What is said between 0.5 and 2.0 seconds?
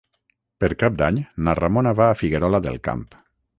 Per Cap d'Any na Ramona